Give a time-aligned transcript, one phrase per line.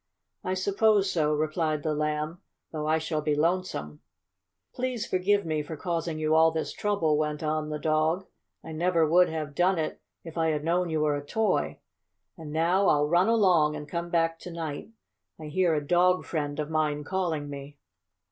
[0.43, 2.41] "I suppose so," replied the Lamb.
[2.71, 4.01] "Though I shall be lonesome."
[4.73, 8.25] "Please forgive me for causing you all this trouble," went on the dog.
[8.63, 11.81] "I never would have done it if I had known you were a toy.
[12.35, 14.89] And now I'll run along and come back to night.
[15.39, 17.77] I hear a dog friend of mine calling me."